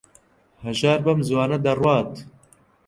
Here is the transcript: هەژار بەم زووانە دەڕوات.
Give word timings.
هەژار 0.65 0.99
بەم 1.05 1.19
زووانە 1.27 1.57
دەڕوات. 1.65 2.11